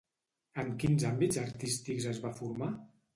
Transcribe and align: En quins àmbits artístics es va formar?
En 0.61 0.69
quins 0.83 1.05
àmbits 1.09 1.39
artístics 1.41 2.09
es 2.13 2.23
va 2.25 2.33
formar? 2.41 2.71